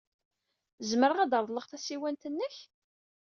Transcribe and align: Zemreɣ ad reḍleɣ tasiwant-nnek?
Zemreɣ 0.89 1.19
ad 1.19 1.33
reḍleɣ 1.37 1.65
tasiwant-nnek? 1.67 2.55